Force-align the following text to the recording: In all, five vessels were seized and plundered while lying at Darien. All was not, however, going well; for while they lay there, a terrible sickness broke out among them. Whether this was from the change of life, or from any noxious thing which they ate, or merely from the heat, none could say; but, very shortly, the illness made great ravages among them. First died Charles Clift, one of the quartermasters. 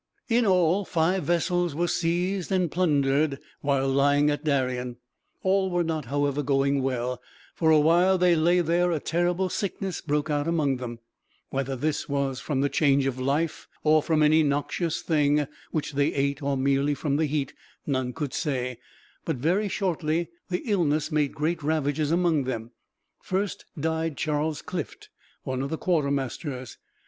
In 0.29 0.47
all, 0.47 0.83
five 0.83 1.25
vessels 1.25 1.75
were 1.75 1.87
seized 1.87 2.51
and 2.51 2.71
plundered 2.71 3.37
while 3.61 3.87
lying 3.87 4.31
at 4.31 4.43
Darien. 4.43 4.95
All 5.43 5.69
was 5.69 5.85
not, 5.85 6.05
however, 6.05 6.41
going 6.41 6.81
well; 6.81 7.21
for 7.53 7.79
while 7.83 8.17
they 8.17 8.35
lay 8.35 8.61
there, 8.61 8.89
a 8.89 8.99
terrible 8.99 9.47
sickness 9.47 10.01
broke 10.01 10.27
out 10.31 10.47
among 10.47 10.77
them. 10.77 10.97
Whether 11.51 11.75
this 11.75 12.09
was 12.09 12.39
from 12.39 12.61
the 12.61 12.67
change 12.67 13.05
of 13.05 13.19
life, 13.19 13.67
or 13.83 14.01
from 14.01 14.23
any 14.23 14.41
noxious 14.41 15.03
thing 15.03 15.45
which 15.69 15.93
they 15.93 16.11
ate, 16.15 16.41
or 16.41 16.57
merely 16.57 16.95
from 16.95 17.17
the 17.17 17.27
heat, 17.27 17.53
none 17.85 18.11
could 18.11 18.33
say; 18.33 18.79
but, 19.23 19.35
very 19.35 19.67
shortly, 19.69 20.29
the 20.49 20.63
illness 20.65 21.11
made 21.11 21.35
great 21.35 21.61
ravages 21.61 22.09
among 22.09 22.45
them. 22.45 22.71
First 23.21 23.65
died 23.79 24.17
Charles 24.17 24.63
Clift, 24.63 25.09
one 25.43 25.61
of 25.61 25.69
the 25.69 25.77
quartermasters. 25.77 26.79